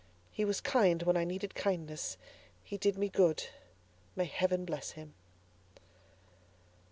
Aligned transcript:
He 0.31 0.45
was 0.45 0.61
kind 0.61 1.03
when 1.03 1.15
I 1.15 1.23
needed 1.25 1.53
kindness; 1.53 2.17
he 2.63 2.75
did 2.75 2.97
me 2.97 3.07
good. 3.07 3.43
May 4.15 4.25
Heaven 4.25 4.65
bless 4.65 4.93
him! 4.93 5.13